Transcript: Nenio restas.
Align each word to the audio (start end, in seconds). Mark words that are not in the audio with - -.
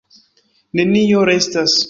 Nenio 0.79 1.23
restas. 1.31 1.79